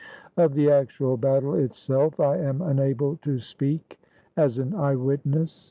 Of 0.35 0.55
the 0.55 0.67
actual 0.71 1.15
battle 1.15 1.53
itself 1.53 2.19
I 2.19 2.37
am 2.37 2.59
unable 2.59 3.17
to 3.17 3.37
speak 3.37 4.01
as 4.35 4.57
an 4.57 4.73
eyewitness. 4.73 5.59